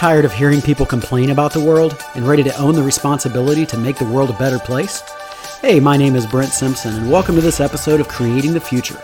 [0.00, 3.76] Tired of hearing people complain about the world and ready to own the responsibility to
[3.76, 5.02] make the world a better place?
[5.60, 8.98] Hey, my name is Brent Simpson, and welcome to this episode of Creating the Future.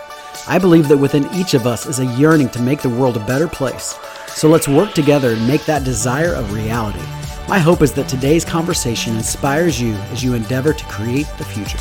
[0.47, 3.23] I believe that within each of us is a yearning to make the world a
[3.27, 3.95] better place.
[4.29, 7.05] So let's work together and make that desire a reality.
[7.47, 11.77] My hope is that today's conversation inspires you as you endeavor to create the future.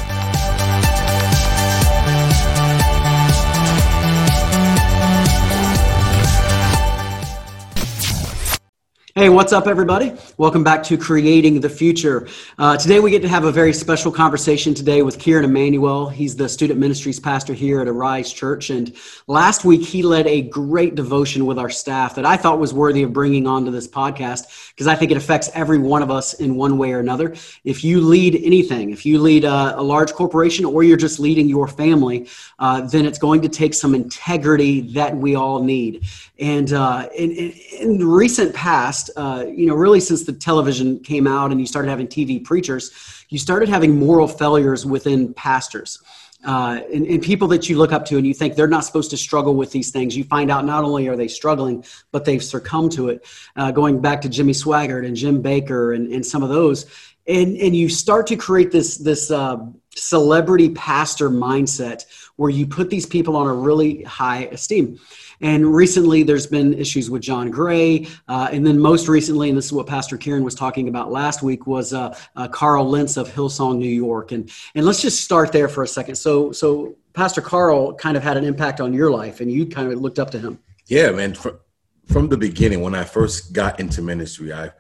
[9.19, 10.13] Hey, what's up, everybody?
[10.37, 12.29] Welcome back to Creating the Future.
[12.59, 16.11] Uh, today, we get to have a very special conversation today with Kieran Emanuel.
[16.11, 18.69] He's the student ministries pastor here at Arise Church.
[18.69, 18.95] And
[19.27, 23.05] last week, he led a great devotion with our staff that I thought was worthy
[23.05, 26.55] of bringing onto this podcast because I think it affects every one of us in
[26.55, 27.35] one way or another.
[27.65, 31.49] If you lead anything, if you lead a, a large corporation or you're just leading
[31.49, 36.05] your family, uh, then it's going to take some integrity that we all need.
[36.39, 41.27] And uh, in, in, in recent past, uh, you know, really since the television came
[41.27, 46.03] out and you started having TV preachers, you started having moral failures within pastors.
[46.45, 49.11] Uh, and, and, people that you look up to and you think they're not supposed
[49.11, 50.17] to struggle with these things.
[50.17, 53.27] You find out not only are they struggling, but they've succumbed to it.
[53.57, 56.87] Uh, going back to Jimmy Swaggart and Jim Bakker and, and some of those,
[57.27, 59.57] and and you start to create this this uh,
[59.97, 62.05] celebrity pastor mindset
[62.37, 65.01] where you put these people on a really high esteem.
[65.41, 69.67] And recently, there's been issues with John Gray, uh, and then most recently, and this
[69.67, 73.29] is what Pastor Kieran was talking about last week, was uh, uh, Carl Lentz of
[73.29, 74.33] Hillsong, New York.
[74.33, 76.17] And and let's just start there for a second.
[76.17, 79.93] So so Pastor Carl kind of had an impact on your life, and you kind
[79.93, 80.59] of looked up to him.
[80.87, 81.35] Yeah, man.
[81.35, 81.59] From,
[82.07, 84.71] from the beginning, when I first got into ministry, I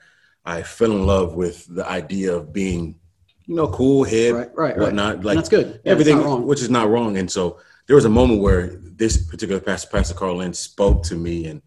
[0.44, 3.00] I fell in love with the idea of being,
[3.46, 5.16] you know, cool head, right, right, whatnot.
[5.16, 5.24] Right.
[5.24, 5.80] Like and that's good.
[5.84, 7.18] Yeah, everything, which is not wrong.
[7.18, 11.14] And so there was a moment where this particular pastor, Pastor Carl Lentz, spoke to
[11.14, 11.62] me, and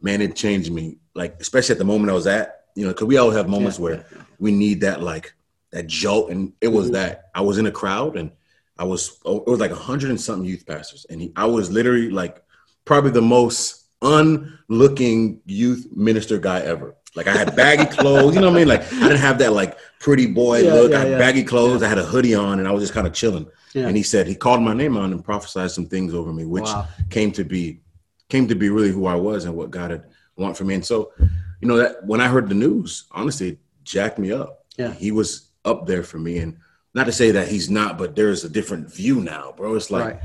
[0.00, 0.98] man, it changed me.
[1.14, 3.78] Like especially at the moment I was at, you know, because we all have moments
[3.78, 4.22] yeah, where yeah, yeah.
[4.38, 5.34] we need that like
[5.70, 6.94] that jolt, and it was mm-hmm.
[6.94, 8.30] that I was in a crowd and
[8.78, 11.46] I was oh, it was like a hundred and something youth pastors, and he, I
[11.46, 12.42] was literally like
[12.84, 16.96] probably the most unlooking youth minister guy ever.
[17.14, 18.68] Like I had baggy clothes, you know what I mean?
[18.68, 20.92] Like I didn't have that like pretty boy look.
[20.92, 21.82] I had baggy clothes.
[21.82, 23.46] I had a hoodie on, and I was just kind of chilling.
[23.74, 23.86] Yeah.
[23.86, 26.64] And he said he called my name on and prophesied some things over me, which
[26.64, 26.88] wow.
[27.10, 27.80] came to be
[28.28, 30.04] came to be really who I was and what God had
[30.36, 30.74] want for me.
[30.74, 31.12] And so,
[31.60, 34.64] you know, that when I heard the news, honestly, it jacked me up.
[34.76, 34.92] Yeah.
[34.92, 36.38] He was up there for me.
[36.38, 36.56] And
[36.94, 39.74] not to say that he's not, but there's a different view now, bro.
[39.74, 40.22] It's like right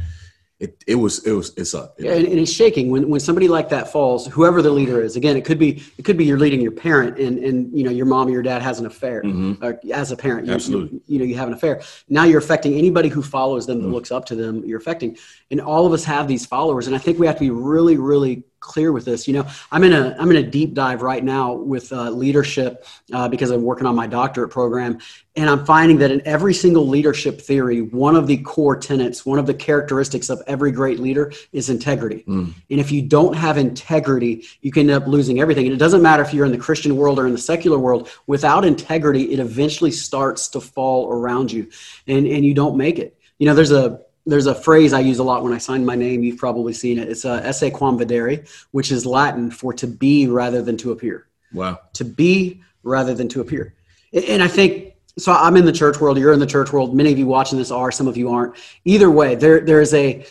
[0.60, 1.96] it, it was it was it's up.
[2.00, 4.26] yeah, and, and it's shaking when, when somebody like that falls.
[4.26, 7.20] Whoever the leader is, again, it could be it could be you're leading your parent,
[7.20, 9.22] and and you know your mom or your dad has an affair.
[9.22, 9.64] Mm-hmm.
[9.64, 10.98] Or as a parent, you, Absolutely.
[10.98, 11.84] You, you, know you have an affair.
[12.10, 13.88] Now you're affecting anybody who follows them, mm-hmm.
[13.88, 14.66] that looks up to them.
[14.66, 15.18] You're affecting,
[15.52, 17.98] and all of us have these followers, and I think we have to be really
[17.98, 19.28] really clear with this.
[19.28, 22.86] You know, I'm in a I'm in a deep dive right now with uh, leadership
[23.14, 25.00] uh, because I'm working on my doctorate program,
[25.36, 29.40] and I'm finding that in every single leadership theory, one of the core tenets, one
[29.40, 32.24] of the characteristics of every great leader is integrity.
[32.28, 32.54] Mm.
[32.70, 35.66] And if you don't have integrity, you can end up losing everything.
[35.66, 38.10] And it doesn't matter if you're in the Christian world or in the secular world.
[38.26, 41.70] Without integrity, it eventually starts to fall around you,
[42.08, 43.18] and and you don't make it.
[43.40, 45.96] You know, there's a there's a phrase I use a lot when I sign my
[45.96, 46.22] name.
[46.22, 47.10] You've probably seen it.
[47.10, 51.28] It's uh, esse quam videre, which is Latin for to be rather than to appear.
[51.54, 51.80] Wow.
[51.94, 53.74] To be rather than to appear.
[54.12, 55.32] And I think so.
[55.32, 56.18] I'm in the church world.
[56.18, 56.94] You're in the church world.
[56.94, 57.92] Many of you watching this are.
[57.92, 58.56] Some of you aren't.
[58.86, 60.26] Either way, there there is a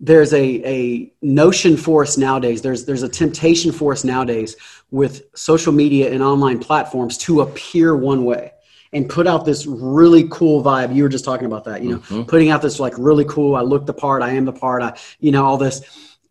[0.00, 2.62] there's a, a notion for us nowadays.
[2.62, 4.56] There's there's a temptation for us nowadays
[4.90, 8.52] with social media and online platforms to appear one way
[8.92, 10.94] and put out this really cool vibe.
[10.94, 12.22] You were just talking about that, you know, mm-hmm.
[12.24, 14.98] putting out this like really cool, I look the part, I am the part, I,
[15.18, 15.80] you know, all this,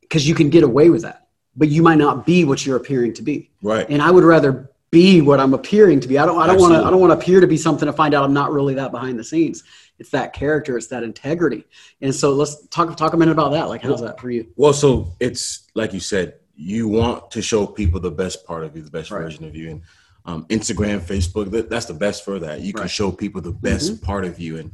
[0.02, 3.14] because you can get away with that, but you might not be what you're appearing
[3.14, 3.50] to be.
[3.62, 3.90] Right.
[3.90, 6.18] And I would rather be what I'm appearing to be.
[6.18, 7.94] I don't, I don't want to, I don't want to appear to be something to
[7.94, 9.64] find out I'm not really that behind the scenes.
[9.98, 11.66] It's that character, it's that integrity.
[12.02, 13.70] And so let's talk, talk a minute about that.
[13.70, 14.48] Like, how's that for you?
[14.56, 18.76] Well, so it's like you said, you want to show people the best part of
[18.76, 19.22] you, the best right.
[19.22, 19.70] version of you.
[19.72, 19.82] And
[20.26, 21.52] um, Instagram, Facebook.
[21.52, 22.62] That, that's the best for that.
[22.62, 22.92] You can right.
[22.92, 24.06] show people the best mm-hmm.
[24.06, 24.58] part of you.
[24.58, 24.72] And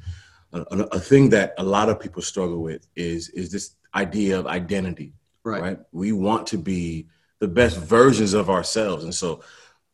[0.53, 4.47] a, a, thing that a lot of people struggle with is is this idea of
[4.47, 5.13] identity.
[5.44, 5.61] Right.
[5.61, 5.79] right.
[5.91, 7.07] We want to be
[7.39, 9.44] the best versions of ourselves, and so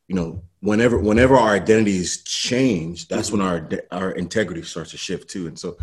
[0.07, 5.29] you know whenever whenever our identities change, that's when our our integrity starts to shift
[5.29, 5.47] too.
[5.47, 5.77] And so,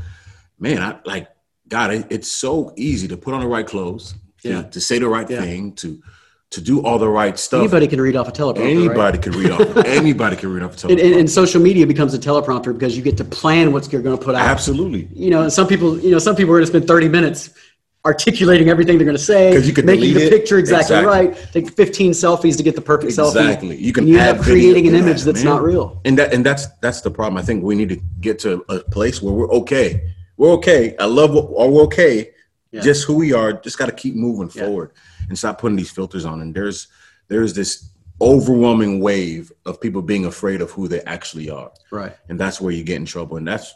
[0.58, 1.28] man, I like
[1.68, 1.92] God.
[1.92, 5.08] It, it's so easy to put on the right clothes, yeah, to, to say the
[5.08, 5.40] right yeah.
[5.40, 6.02] thing, to
[6.50, 7.60] to do all the right stuff.
[7.60, 8.58] Anybody can read off a teleprompter.
[8.70, 9.22] Anybody right?
[9.22, 9.76] can read off.
[9.86, 10.90] anybody can read off a teleprompter.
[10.90, 14.02] And, and, and, social media becomes a teleprompter because you get to plan what you're
[14.02, 14.42] going to put out.
[14.42, 15.08] Absolutely.
[15.14, 17.50] You know, some people, you know, some people are going to spend 30 minutes
[18.04, 21.28] articulating everything they're going to say, 'Cause you can making the picture exactly, Exactly.
[21.28, 21.52] right.
[21.52, 23.36] Take 15 selfies to get the perfect selfie.
[23.42, 23.76] Exactly.
[23.76, 25.52] You can And you end up creating an image Yeah, that's man.
[25.54, 26.00] not real.
[26.06, 27.36] and that and that's that's the problem.
[27.36, 30.00] I think we need to get to a place where we're okay.
[30.38, 30.96] We're okay.
[30.98, 32.30] I love what or we're okay.
[32.72, 32.80] Yeah.
[32.82, 33.52] Just who we are.
[33.52, 34.64] Just got to keep moving Yeah.
[34.66, 34.92] forward
[35.28, 36.40] and stop putting these filters on.
[36.40, 36.88] And there's
[37.28, 37.90] there's this
[38.20, 42.14] overwhelming wave of people being afraid of who they actually are, Right.
[42.28, 43.36] and that's where you get in trouble.
[43.38, 43.72] And that's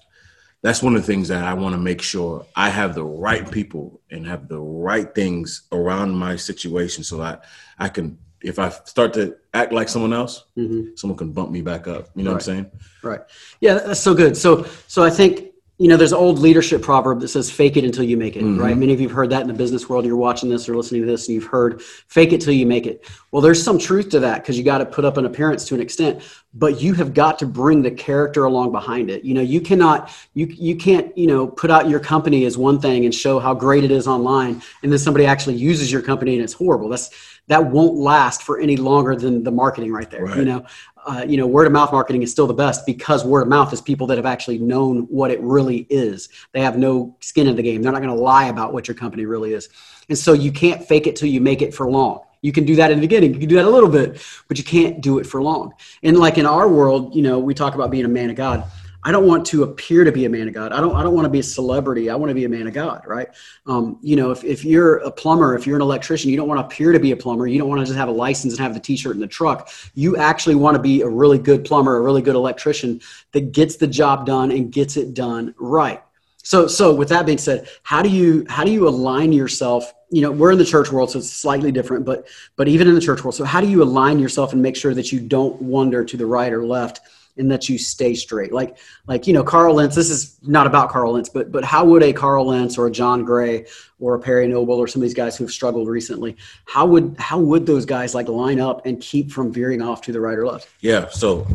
[0.63, 3.51] that's one of the things that I want to make sure I have the right
[3.51, 7.45] people and have the right things around my situation so that
[7.79, 11.61] I can, if I start to act like someone else, hmm someone can bump me
[11.61, 12.09] back up.
[12.15, 12.71] You know what I'm saying?
[13.03, 13.21] Right.
[13.61, 14.37] Yeah, that's so good.
[14.39, 17.85] So, so I think you know, there's an old leadership proverb that says "fake it
[17.85, 18.61] until you make it." Mhm.
[18.61, 18.77] Right.
[18.77, 20.05] Many of you've heard that in the business world.
[20.05, 22.87] You're watching this or listening to this, and you've heard "fake it till you make
[22.87, 25.65] it." Well, there's some truth to that because you got to put up an appearance
[25.67, 26.21] to an extent,
[26.55, 29.25] but you have got to bring the character along behind it.
[29.25, 32.79] You know, you cannot, you you can't, you know, put out your company as one
[32.79, 36.35] thing and show how great it is online, and then somebody actually uses your company
[36.35, 36.89] and it's horrible.
[36.89, 37.11] That's
[37.49, 40.37] that won't last for any longer than the marketing right there.
[40.37, 40.67] You know,
[41.07, 43.73] uh, you know, word of mouth marketing is still the best because word of mouth
[43.73, 46.31] is people that have actually known what it really is.
[46.53, 47.83] They have no skin in the game.
[47.83, 49.69] They're not going to lie about what your company really is.
[50.09, 52.21] And so you can't fake it till you make it for long.
[52.41, 53.33] You can do that in the beginning.
[53.33, 55.73] You can do that a little bit, but you can't do it for long.
[56.03, 58.65] And like in our world, you know, we talk about being a man of God.
[59.07, 60.73] I don't want to appear to be a man of God.
[60.73, 60.97] I don't.
[60.97, 62.09] I don't want to be a celebrity.
[62.09, 63.29] I want to be a man of God, right?
[63.67, 66.59] Um, you know, if, if you're a plumber, if you're an electrician, you don't want
[66.59, 67.47] to appear to be a plumber.
[67.47, 69.69] You don't want to just have a license and have the T-shirt and the truck.
[69.95, 73.01] You actually want to be a really good plumber, a really good electrician
[73.33, 76.03] that gets the job done and gets it done right.
[76.43, 79.93] So, so with that being said, how do you how do you align yourself?
[80.11, 82.27] You know, we're in the church world, so it's slightly different, but
[82.57, 84.95] but even in the church world, so how do you align yourself and make sure
[84.95, 87.01] that you don't wander to the right or left?
[87.37, 88.53] And that you stay straight.
[88.53, 88.77] Like,
[89.07, 89.97] like you know, Carl Lentz.
[89.97, 92.91] This is not about Carl Lentz, but but how would a Carl Lentz or a
[92.91, 93.67] John Gray
[93.99, 96.37] or a Perry Noble or some of these guys who've struggled recently,
[96.67, 100.13] how would how would those guys like line up and keep from veering off to
[100.13, 100.69] the right or left?
[100.81, 101.09] Yeah.
[101.09, 101.47] So,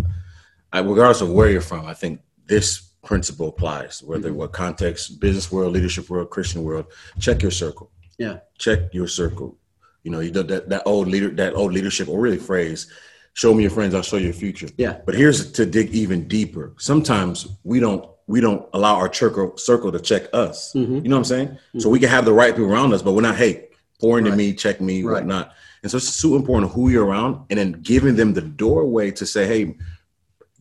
[0.74, 4.04] I, regardless of where you're from, I think this principle applies.
[4.04, 4.36] Whether Mhm.
[4.36, 6.86] what context, business world, leadership world, Christian world,
[7.20, 7.90] check your circle.
[8.18, 8.40] Yeah.
[8.58, 9.58] Check your circle.
[10.04, 12.88] You know, you that that old leader, that old leadership, or really phrase,
[13.34, 14.98] "Show me your friends, I'll show you your future." Yeah.
[15.06, 16.74] But here's to dig even deeper.
[16.78, 20.72] Sometimes we don't we don't allow our circle circle to check us.
[20.76, 21.02] Mhm.
[21.04, 21.58] You know what I'm saying?
[21.80, 24.30] So we can have the right people around us, but we're not, hey, pour into
[24.30, 24.38] Right.
[24.38, 25.14] me, check me, Right.
[25.14, 25.52] whatnot.
[25.82, 29.26] And so it's so important who you're around and then giving them the doorway to
[29.26, 29.76] say, hey,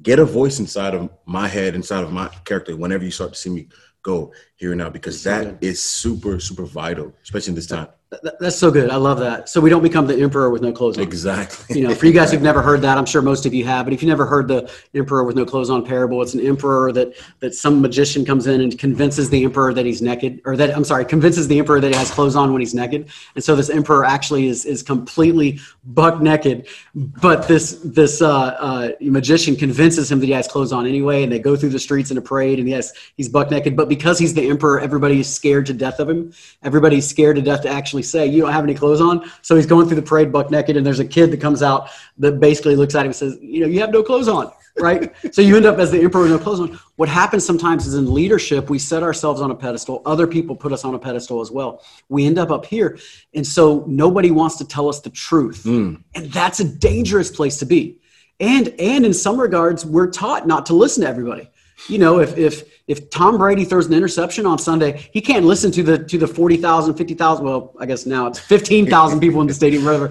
[0.03, 3.39] get a voice inside of my head, inside of my character whenever you start to
[3.39, 3.69] see me
[4.03, 7.89] go here and now, because that is super, super vital, especially in this time.
[8.11, 8.89] Th- That's so good.
[8.89, 9.51] I love that.
[9.51, 11.05] So we don't become the emperor with no clothes on.
[11.05, 11.79] Exactly.
[11.79, 13.85] You know, for you guys who've never heard that, I'm sure most of you have.
[13.85, 16.91] But if you never heard the emperor with no clothes on parable, it's an emperor
[16.93, 20.75] that that some magician comes in and convinces the emperor that he's naked, or that
[20.75, 23.11] I'm sorry, convinces the emperor that he has clothes on when he's naked.
[23.35, 28.91] And so this emperor actually is is completely buck naked, but this this uh, uh,
[29.03, 31.25] magician convinces him that he has clothes on anyway.
[31.25, 33.77] And they go through the streets in a parade, and yes, he's buck naked.
[33.77, 36.33] But because he's the emperor, everybody is scared to death of him.
[36.63, 39.67] Everybody's scared to death to actually say, "You don't have any clothes on." So he's
[39.67, 42.77] going through the parade buck naked, and there's a kid that comes out that basically
[42.77, 44.51] looks at him and says, "You know, you have no clothes on."
[44.81, 45.13] Right.
[45.33, 46.79] so you end up as the emperor with no clothes on.
[46.97, 50.03] What happens sometimes is in leadership, we set ourselves on a pedestal.
[50.07, 51.83] Other people put us on a pedestal as well.
[52.09, 52.99] We end up up here,
[53.35, 57.59] and so nobody wants to tell us the truth, Mm, and that's a dangerous place
[57.59, 57.99] to be.
[58.41, 61.51] And and in some regards, we're taught not to listen to everybody
[61.87, 65.71] you know if if if tom brady throws an interception on sunday he can't listen
[65.71, 69.55] to the to the 40000 50000 well i guess now it's 15000 people in the
[69.55, 70.09] stadium whatever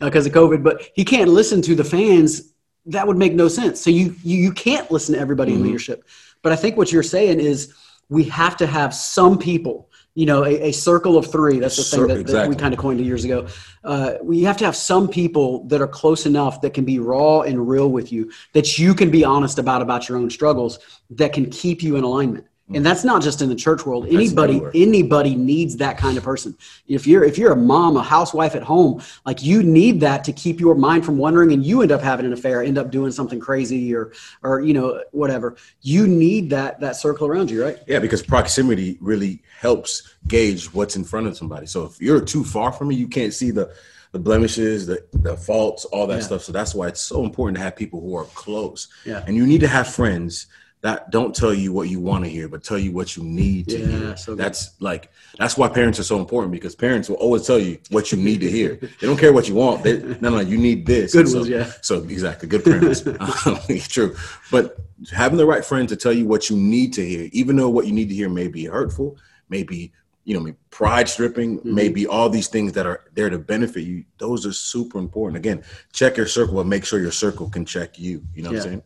[0.00, 2.52] because of covid but he can't listen to the fans
[2.86, 5.64] that would make no sense so you you, you can't listen to everybody in Mhm.
[5.64, 6.04] leadership
[6.42, 7.74] but i think what you're saying is
[8.08, 9.89] we have to have some people
[10.20, 11.58] you know a, a circle of three.
[11.58, 13.46] That's the thing that, that we kind of coined years ago.
[13.82, 17.40] Uh, we have to have some people that are close enough that can be raw
[17.40, 21.32] and real with you that you can be honest about about your own struggles that
[21.32, 22.76] can keep you in alignment Mm-hmm.
[22.76, 26.56] and that's not just in the church world anybody anybody needs that kind of person
[26.86, 30.32] if you're if you're a mom a housewife at home like you need that to
[30.32, 33.10] keep your mind from wandering and you end up having an affair end up doing
[33.10, 34.12] something crazy or
[34.44, 38.98] or you know whatever you need that that circle around you right Yeah, because proximity
[39.00, 41.66] really helps gauge what's in front of somebody.
[41.66, 43.72] So if you're too far from me, you can't see the
[44.12, 46.28] the blemishes, the the faults, all that Yeah.
[46.30, 46.42] stuff.
[46.44, 48.88] So that's why it's so important to have people who are close.
[49.04, 49.24] Yeah.
[49.26, 50.46] And you need to have friends
[50.82, 53.68] that don't tell you what you want to hear, but tell you what you need
[53.68, 54.16] to Yeah, hear.
[54.16, 57.78] so that's like that's why parents are so important because parents will always tell you
[57.90, 58.76] what you need to hear.
[58.76, 59.82] They don't care what you want.
[59.82, 61.12] They, no, no, you need this.
[61.12, 61.70] Good so, ones, yeah.
[61.82, 63.02] So exactly, good parents.
[63.88, 64.16] True,
[64.50, 64.78] but
[65.12, 67.86] having the right friend to tell you what you need to hear, even though what
[67.86, 69.18] you need to hear may be hurtful,
[69.50, 69.92] may be
[70.24, 71.74] you know, pride stripping, mm-hmm.
[71.74, 74.04] maybe all these things that are there to benefit you.
[74.18, 75.36] Those are super important.
[75.36, 78.22] Again, check your circle, and make sure your circle can check you.
[78.34, 78.58] You know yeah.
[78.58, 78.82] what I'm saying?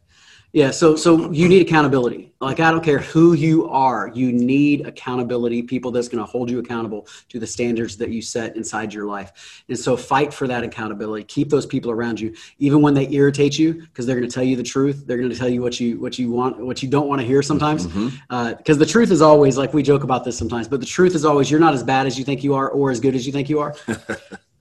[0.55, 2.33] Yeah, so so you need accountability.
[2.41, 6.49] Like I don't care who you are, you need accountability, people that's going to hold
[6.49, 9.65] you accountable to the standards that you set inside your life.
[9.69, 11.25] And so fight for that accountability.
[11.25, 14.45] Keep those people around you even when they irritate you because they're going to tell
[14.45, 15.03] you the truth.
[15.09, 17.27] They're going to tell you what you what you want, what you don't want to
[17.27, 17.89] hear sometimes.
[17.89, 18.73] Because mm-hmm.
[18.73, 21.25] uh, the truth is always like we joke about this sometimes, but the truth is
[21.25, 23.33] always you're not as bad as you think you are or as good as you
[23.33, 23.75] think you are.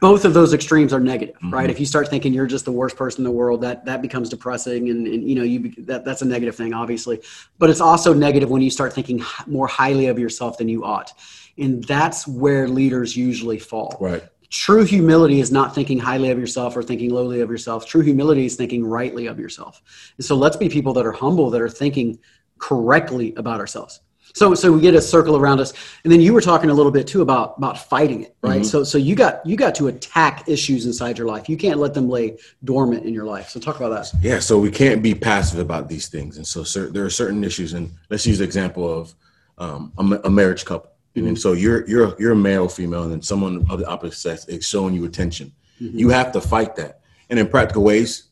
[0.00, 1.54] both of those extremes are negative mm-hmm.
[1.54, 4.02] right if you start thinking you're just the worst person in the world that that
[4.02, 7.20] becomes depressing and, and you know you that, that's a negative thing obviously.
[7.58, 11.12] But it's also negative when you start thinking more highly of yourself than you ought.
[11.58, 13.96] And that's where leaders usually fall.
[14.00, 14.24] Right.
[14.50, 17.86] True humility is not thinking highly of yourself or thinking lowly of yourself.
[17.86, 19.82] True humility is thinking rightly of yourself.
[20.16, 22.18] And so let's be people that are humble that are thinking
[22.58, 24.00] correctly about ourselves
[24.34, 25.72] so so we get a circle around us,
[26.02, 28.62] and then you were talking a little bit too about about fighting it, right?
[28.62, 28.64] Mm-hmm.
[28.64, 31.48] So so you got you got to attack issues inside your life.
[31.48, 33.48] You can't let them lay dormant in your life.
[33.48, 34.12] So talk about that.
[34.22, 34.40] Yeah.
[34.40, 37.74] So we can't be passive about these things, and so cer- there are certain issues,
[37.74, 39.14] and let's use the example of
[39.58, 40.90] um, a, a, marriage couple.
[41.14, 41.28] Mm-hmm.
[41.28, 44.46] And so you're you're you're a male, female, and then someone of the opposite sex
[44.46, 45.52] is showing you attention.
[45.80, 45.96] Mm-hmm.
[45.96, 48.30] You have to fight that, and in practical ways,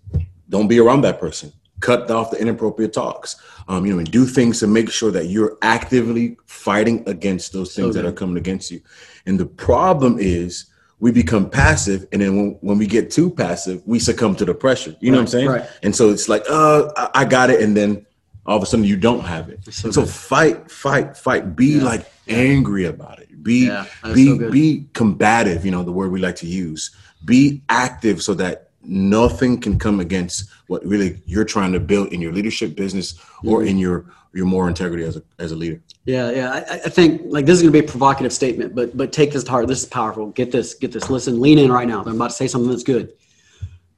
[0.48, 1.52] don't be around that person
[1.82, 3.36] cut off the inappropriate talks.
[3.68, 7.74] Um, you know and do things to make sure that you're actively fighting against those
[7.74, 8.80] things so that are coming against you.
[9.26, 10.66] And the problem is
[10.98, 14.54] we become passive and then when, when we get too passive we succumb to the
[14.54, 14.96] pressure.
[15.00, 15.48] You know what i'm saying?
[15.48, 15.68] right.
[15.82, 18.06] and so it's like uh I, I, got it and then
[18.46, 19.64] all of a sudden you don't have it.
[19.72, 21.54] So, so fight fight fight.
[21.54, 21.84] Be yeah.
[21.84, 23.42] like angry about it.
[23.42, 26.90] Be yeah, be so be combative you know the word we like to use.
[27.24, 32.20] Be active so that nothing can come against what really you're trying to build in
[32.20, 33.68] your leadership business or mm-hmm.
[33.68, 35.80] in your your moral integrity as a as a leader.
[36.04, 36.50] Yeah, yeah.
[36.50, 39.32] I, I think like this is going to be a provocative statement, but but take
[39.32, 39.68] this to heart.
[39.68, 40.30] This is powerful.
[40.30, 40.74] Get this.
[40.74, 41.10] Get this.
[41.10, 41.40] Listen.
[41.40, 42.02] Lean in right now.
[42.02, 43.12] I'm about to say something that's good.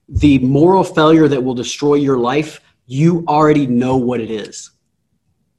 [0.09, 4.71] The moral failure that will destroy your life, you already know what it is.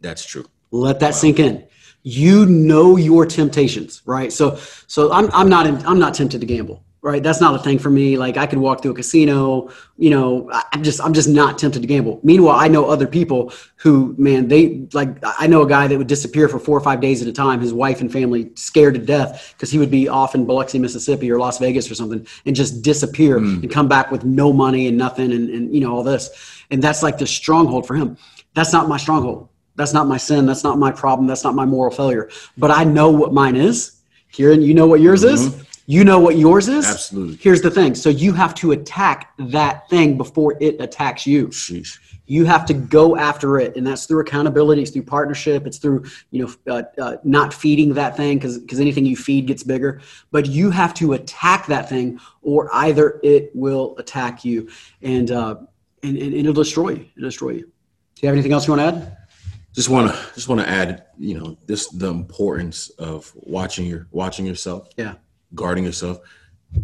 [0.02, 0.46] That's true.
[0.72, 1.12] Let that wow.
[1.12, 1.66] sink in.
[2.04, 4.32] You know your temptations, right?
[4.32, 7.24] So so I'm I'm not in, I'm not tempted to gamble right?
[7.24, 8.18] That's not a thing for me.
[8.18, 11.82] Like i could walk through a casino you know i'm just i'm just not tempted
[11.82, 12.20] to gamble.
[12.24, 16.08] Meanwhile i know other people who man they like i know a guy that would
[16.08, 19.00] disappear for four or five days at a time his wife and family scared to
[19.00, 22.56] death because he would be off in biloxi mississippi or las vegas or something and
[22.56, 23.62] just disappear mm.
[23.62, 26.30] and come back with no money and nothing and, and you know all this.
[26.72, 28.18] And that's like the stronghold for him.
[28.54, 29.50] That's not my stronghold.
[29.76, 30.46] That's not my sin.
[30.46, 31.28] That's not my problem.
[31.28, 32.30] That's not my moral failure.
[32.58, 33.92] But i know what mine is.
[34.32, 35.60] Kieran you know what yours mm-hmm.
[35.60, 36.88] is you know what yours is?
[36.88, 37.38] Absolutely.
[37.38, 37.94] Here's the thing.
[37.94, 41.48] So you have to attack that thing before it attacks you.
[41.50, 42.00] Sheesh.
[42.28, 44.82] You have to go after it, and that's through accountability.
[44.82, 45.68] It's through partnership.
[45.68, 49.46] It's through you know uh, uh, not feeding that thing because because anything you feed
[49.46, 50.02] gets bigger.
[50.32, 54.70] But you have to attack that thing, or either it will attack you,
[55.04, 55.58] and uh,
[56.02, 57.06] and, and it'll destroy you.
[57.16, 57.66] It'll destroy you.
[58.16, 59.18] Do you have anything else you want to add?
[59.74, 64.08] Just want to just want to add, you know, this the importance of watching your
[64.10, 64.88] watching yourself.
[64.98, 65.14] Yeah
[65.56, 66.20] guarding yourself.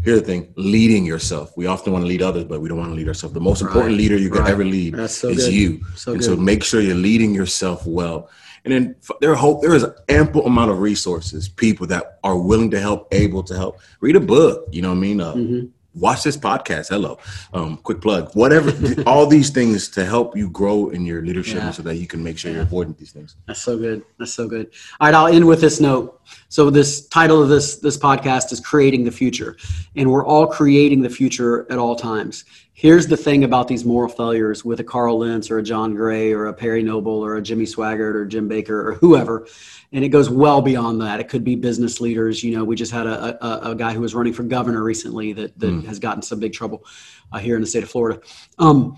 [0.04, 1.56] Here's the thing: leading yourself.
[1.58, 3.34] We often want to lead others, but we don't want to lead ourselves.
[3.34, 4.52] The most important leader you can right.
[4.52, 5.54] ever lead so is good.
[5.54, 5.86] you.
[5.96, 6.26] So and good.
[6.26, 8.30] so make sure you're leading yourself well.
[8.64, 12.70] And then there hope there is an ample amount of resources, people that are willing
[12.72, 13.80] to help, able to help.
[14.02, 15.22] Read a book, you know what I mean?
[15.22, 16.90] Uh, mm-hmm watch this podcast.
[16.90, 17.18] Hello,
[17.54, 18.32] um, quick plug.
[18.34, 18.74] Whatever,
[19.06, 21.72] all these things to help you grow in your leadership, yeah.
[21.72, 22.58] so that you can make sure yeah.
[22.58, 23.36] you're avoiding these things.
[23.48, 24.04] That's so good.
[24.20, 24.72] That's so good.
[25.00, 26.22] All right, I'll end with this note.
[26.50, 29.58] So this title of this this podcast is creating the future,
[29.96, 32.46] and we're all creating the future at all times.
[32.82, 36.34] Here's the thing about these moral failures with a Carl Lentz or a John Gray
[36.34, 39.46] or a Perry Noble or a Jimmy Swaggart or Jim Bakker or whoever
[39.94, 41.20] and it goes well beyond that.
[41.20, 42.44] It could be business leaders.
[42.44, 45.34] You know, we just had a, a, a guy who was running for governor recently
[45.34, 45.86] that, that mm.
[45.86, 46.86] has gotten some big trouble
[47.32, 48.22] uh, here in the state of Florida.
[48.58, 48.98] Um,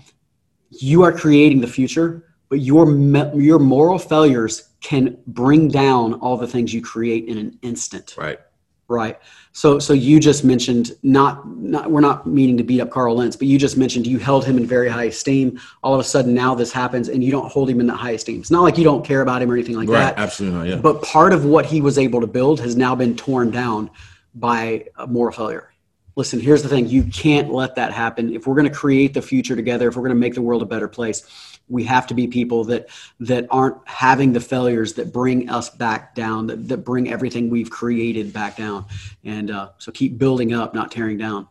[0.70, 6.36] you are creating the future, but your me- your moral failures can bring down all
[6.36, 8.14] the things you create in an instant.
[8.16, 8.38] Right.
[8.86, 9.18] Right.
[9.52, 13.34] So, so you just mentioned not, not we're not meaning to beat up Carl Lentz,
[13.34, 15.58] but you just mentioned you held him in very high esteem.
[15.82, 18.10] All of a sudden, now this happens, and you don't hold him in that high
[18.10, 18.40] esteem.
[18.40, 20.18] It's not like you don't care about him or anything like right, that.
[20.18, 20.68] Absolutely not.
[20.68, 20.76] Yeah.
[20.76, 23.90] But part of what he was able to build has now been torn down
[24.34, 25.72] by a moral failure.
[26.16, 28.34] Listen, here's the thing: you can't let that happen.
[28.34, 30.62] If we're going to create the future together, if we're going to make the world
[30.62, 32.88] a better place, we have to be people that
[33.20, 37.70] that aren't having the failures that bring us back down that, that bring everything we've
[37.70, 38.84] created back down
[39.24, 41.48] and uh, so keep building up not tearing down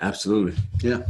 [0.00, 0.60] Absolutely.
[0.82, 1.02] Yeah.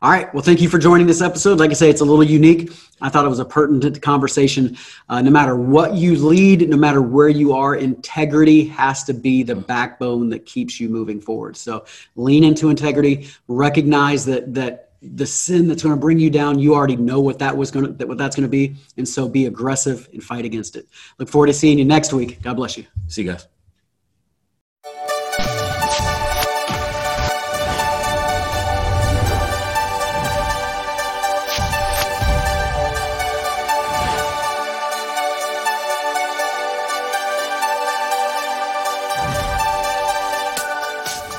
[0.00, 0.32] All right.
[0.34, 1.60] Well, thank you for joining this episode.
[1.60, 2.72] Like I say, it's a little unique.
[3.00, 4.76] I thought it was a pertinent conversation.
[5.08, 9.44] Uh, no matter what you lead, no matter where you are, integrity has to be
[9.44, 11.56] the backbone that keeps you moving forward.
[11.56, 11.84] So
[12.16, 13.28] lean into integrity.
[13.46, 17.38] Recognize that that the sin that's going to bring you down, you already know what
[17.40, 20.44] that was going to what that's going to be, and so be aggressive and fight
[20.44, 20.86] against it.
[21.18, 22.40] Look forward to seeing you next week.
[22.42, 22.86] God bless you.
[23.08, 23.46] See you guys.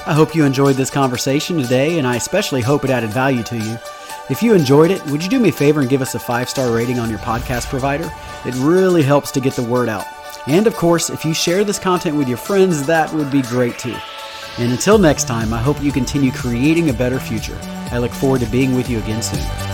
[0.06, 3.58] I hope you enjoyed this conversation today, and I especially hope it added value to
[3.58, 3.78] you.
[4.30, 6.50] If you enjoyed it, would you do me a favor and give us a five
[6.50, 8.12] star rating on your podcast provider?
[8.46, 10.06] It really helps to get the word out.
[10.46, 13.80] And of course, if you share this content with your friends, that would be great
[13.80, 13.96] too.
[14.58, 17.58] And until next time, I hope you continue creating a better future.
[17.92, 19.73] I look forward to being with you again soon.